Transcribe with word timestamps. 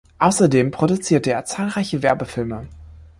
Außerdem 0.17 0.71
produzierte 0.71 1.29
er 1.29 1.45
zahlreiche 1.45 2.01
Werbefilme. 2.01 2.67